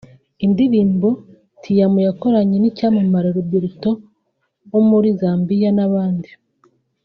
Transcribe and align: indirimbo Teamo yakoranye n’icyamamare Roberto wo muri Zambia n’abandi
indirimbo 0.45 1.07
Teamo 1.61 1.99
yakoranye 2.07 2.55
n’icyamamare 2.59 3.27
Roberto 3.37 3.89
wo 4.71 4.81
muri 4.89 5.09
Zambia 5.19 5.69
n’abandi 5.77 6.31